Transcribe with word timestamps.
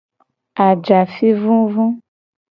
Ajafi 0.67 1.27
vuvu. 1.41 1.83